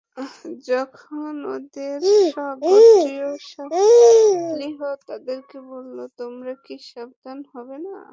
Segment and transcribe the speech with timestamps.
[0.65, 1.99] যখন ওদের
[2.27, 7.95] স্বগোত্রীয় সালিহ তাদেরকে বলল, তোমরা কি সাবধান হবে না?